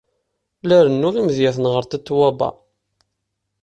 La 0.67 0.77
rennuɣ 0.85 1.13
imedyaten 1.15 1.65
ɣer 1.73 1.83
Tatoeba. 1.85 2.49